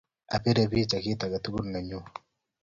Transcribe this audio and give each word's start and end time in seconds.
Apire 0.35 0.63
bicha 0.71 0.97
kit 1.03 1.21
ake 1.25 1.39
tugul 1.43 1.65
ne 1.67 1.71
nennyu. 1.73 1.99